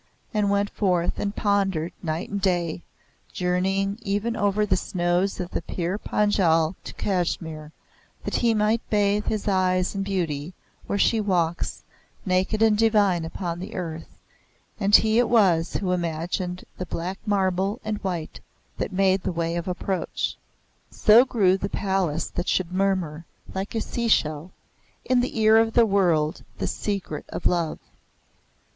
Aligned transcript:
and 0.33 0.49
went 0.49 0.71
forth 0.71 1.19
and 1.19 1.35
pondered 1.35 1.93
night 2.01 2.27
and 2.27 2.41
day, 2.41 2.81
journeying 3.31 3.99
even 4.01 4.35
over 4.35 4.65
the 4.65 4.75
snows 4.75 5.39
of 5.39 5.51
the 5.51 5.61
Pir 5.61 5.99
Panjal 5.99 6.73
to 6.83 6.93
Kashmir, 6.95 7.71
that 8.23 8.37
he 8.37 8.55
might 8.55 8.81
bathe 8.89 9.27
his 9.27 9.47
eyes 9.47 9.93
in 9.93 10.01
beauty 10.01 10.55
where 10.87 10.97
she 10.97 11.21
walks, 11.21 11.83
naked 12.25 12.63
and 12.63 12.75
divine, 12.79 13.23
upon 13.25 13.59
the 13.59 13.75
earth, 13.75 14.17
and 14.79 14.95
he 14.95 15.19
it 15.19 15.29
was 15.29 15.73
who 15.75 15.91
imagined 15.91 16.65
the 16.79 16.87
black 16.87 17.19
marble 17.27 17.79
and 17.85 18.03
white 18.03 18.39
that 18.79 18.91
made 18.91 19.21
the 19.21 19.31
way 19.31 19.55
of 19.55 19.67
approach. 19.67 20.35
So 20.89 21.25
grew 21.25 21.57
the 21.57 21.69
palace 21.69 22.27
that 22.31 22.47
should 22.47 22.71
murmur, 22.73 23.25
like 23.53 23.75
a 23.75 23.81
seashell, 23.81 24.49
in 25.05 25.19
the 25.19 25.39
ear 25.39 25.57
of 25.57 25.73
the 25.73 25.85
world 25.85 26.43
the 26.57 26.65
secret 26.65 27.25
of 27.29 27.45
love. 27.45 27.77